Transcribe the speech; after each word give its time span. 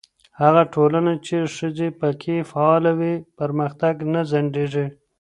هغه 0.41 0.63
ټولنه 0.73 1.13
چې 1.25 1.35
ښځې 1.55 1.89
پکې 1.99 2.35
فعاله 2.51 2.91
وي، 2.99 3.13
پرمختګ 3.39 3.95
نه 4.13 4.21
ځنډېږي. 4.31 4.85